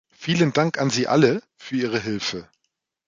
[0.17, 2.49] Vielen Dank an Sie alle für Ihre Hilfe.